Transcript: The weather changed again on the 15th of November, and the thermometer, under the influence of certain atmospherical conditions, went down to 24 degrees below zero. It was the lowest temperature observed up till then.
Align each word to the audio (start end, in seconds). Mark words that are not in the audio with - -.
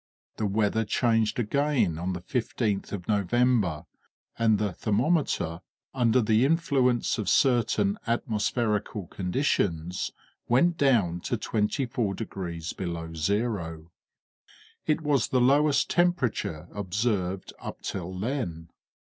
The 0.37 0.47
weather 0.47 0.83
changed 0.83 1.37
again 1.37 1.99
on 1.99 2.13
the 2.13 2.23
15th 2.23 2.91
of 2.91 3.07
November, 3.07 3.85
and 4.35 4.57
the 4.57 4.73
thermometer, 4.73 5.61
under 5.93 6.21
the 6.21 6.43
influence 6.43 7.19
of 7.19 7.29
certain 7.29 7.99
atmospherical 8.07 9.05
conditions, 9.05 10.11
went 10.47 10.75
down 10.75 11.19
to 11.19 11.37
24 11.37 12.15
degrees 12.15 12.73
below 12.73 13.13
zero. 13.13 13.91
It 14.87 15.01
was 15.01 15.27
the 15.27 15.39
lowest 15.39 15.87
temperature 15.91 16.67
observed 16.71 17.53
up 17.59 17.83
till 17.83 18.17
then. 18.17 18.71